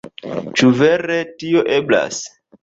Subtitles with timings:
[0.61, 2.25] Ĉu vere tio eblas?